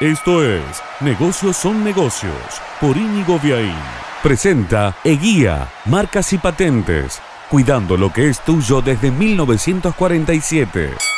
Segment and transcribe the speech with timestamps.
[0.00, 0.62] Esto es
[1.00, 2.32] Negocios son negocios
[2.80, 3.74] por Íñigo Viaín.
[4.22, 11.17] Presenta Eguía, marcas y patentes, cuidando lo que es tuyo desde 1947.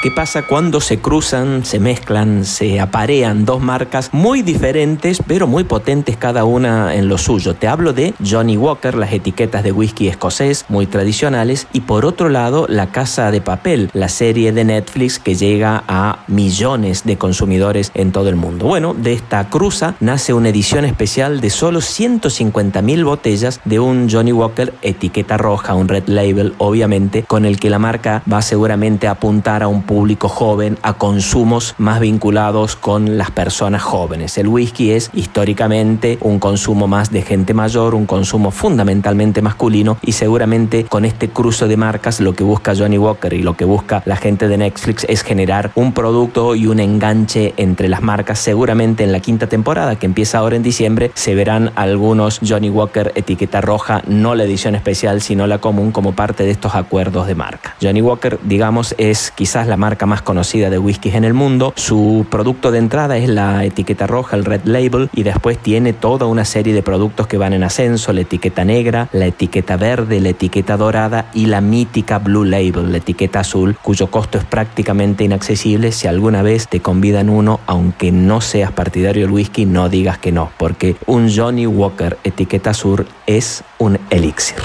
[0.00, 5.64] ¿Qué pasa cuando se cruzan, se mezclan, se aparean dos marcas muy diferentes, pero muy
[5.64, 7.54] potentes cada una en lo suyo?
[7.54, 12.28] Te hablo de Johnny Walker, las etiquetas de whisky escocés muy tradicionales, y por otro
[12.28, 17.90] lado, La Casa de Papel, la serie de Netflix que llega a millones de consumidores
[17.94, 18.66] en todo el mundo.
[18.66, 24.08] Bueno, de esta cruza nace una edición especial de solo 150 mil botellas de un
[24.08, 29.08] Johnny Walker etiqueta roja, un red label, obviamente, con el que la marca va seguramente
[29.08, 34.36] a apuntar a un público joven, a consumos más vinculados con las personas jóvenes.
[34.36, 40.12] El whisky es históricamente un consumo más de gente mayor, un consumo fundamentalmente masculino y
[40.12, 44.02] seguramente con este cruce de marcas lo que busca Johnny Walker y lo que busca
[44.04, 48.38] la gente de Netflix es generar un producto y un enganche entre las marcas.
[48.40, 53.12] Seguramente en la quinta temporada que empieza ahora en diciembre se verán algunos Johnny Walker
[53.14, 57.34] etiqueta roja, no la edición especial sino la común como parte de estos acuerdos de
[57.34, 57.74] marca.
[57.80, 61.72] Johnny Walker digamos es quizás la marca más conocida de whiskies en el mundo.
[61.76, 66.26] Su producto de entrada es la etiqueta roja, el Red Label, y después tiene toda
[66.26, 70.30] una serie de productos que van en ascenso, la etiqueta negra, la etiqueta verde, la
[70.30, 75.92] etiqueta dorada y la mítica Blue Label, la etiqueta azul, cuyo costo es prácticamente inaccesible.
[75.92, 80.32] Si alguna vez te convidan uno, aunque no seas partidario del whisky, no digas que
[80.32, 84.58] no, porque un Johnny Walker etiqueta azul es un elixir.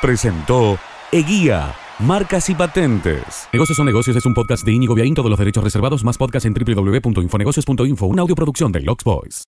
[0.00, 0.78] Presentó
[1.10, 3.48] Eguía Marcas y patentes.
[3.52, 5.14] Negocios son negocios es un podcast de Inigo Viaín.
[5.14, 8.06] Todos los derechos reservados más podcast en www.infonegocios.info.
[8.06, 9.44] Una audioproducción de Lux Boys.